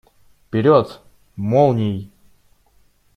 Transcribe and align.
Вперед! 0.47 0.99
Молнией! 1.37 2.11